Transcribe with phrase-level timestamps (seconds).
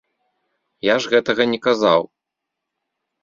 [0.85, 2.01] Я ж гэтага не казаў.